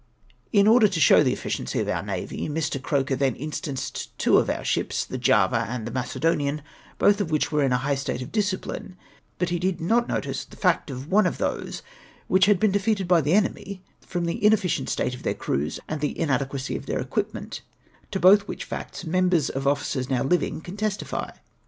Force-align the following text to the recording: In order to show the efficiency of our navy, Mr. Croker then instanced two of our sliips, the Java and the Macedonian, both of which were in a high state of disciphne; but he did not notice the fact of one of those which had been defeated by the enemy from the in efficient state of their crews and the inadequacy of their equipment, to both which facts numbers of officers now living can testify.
In 0.51 0.65
order 0.65 0.87
to 0.87 0.99
show 0.99 1.21
the 1.21 1.31
efficiency 1.31 1.79
of 1.79 1.87
our 1.87 2.01
navy, 2.01 2.49
Mr. 2.49 2.81
Croker 2.81 3.15
then 3.15 3.35
instanced 3.35 4.17
two 4.17 4.39
of 4.39 4.49
our 4.49 4.63
sliips, 4.63 5.05
the 5.05 5.19
Java 5.19 5.67
and 5.69 5.85
the 5.85 5.91
Macedonian, 5.91 6.63
both 6.97 7.21
of 7.21 7.29
which 7.29 7.51
were 7.51 7.61
in 7.61 7.71
a 7.71 7.77
high 7.77 7.93
state 7.93 8.23
of 8.23 8.31
disciphne; 8.31 8.97
but 9.37 9.49
he 9.49 9.59
did 9.59 9.79
not 9.79 10.07
notice 10.07 10.43
the 10.43 10.55
fact 10.55 10.89
of 10.89 11.11
one 11.11 11.27
of 11.27 11.37
those 11.37 11.83
which 12.27 12.47
had 12.47 12.59
been 12.59 12.71
defeated 12.71 13.07
by 13.07 13.21
the 13.21 13.33
enemy 13.33 13.83
from 14.03 14.25
the 14.25 14.43
in 14.43 14.53
efficient 14.53 14.89
state 14.89 15.13
of 15.13 15.21
their 15.21 15.35
crews 15.35 15.79
and 15.87 16.01
the 16.01 16.19
inadequacy 16.19 16.75
of 16.75 16.87
their 16.87 16.97
equipment, 16.99 17.61
to 18.09 18.19
both 18.19 18.47
which 18.47 18.63
facts 18.63 19.05
numbers 19.05 19.49
of 19.51 19.67
officers 19.67 20.09
now 20.09 20.23
living 20.23 20.61
can 20.61 20.75
testify. 20.77 21.29